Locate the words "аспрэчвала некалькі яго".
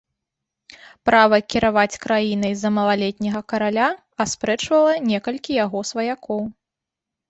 4.29-5.89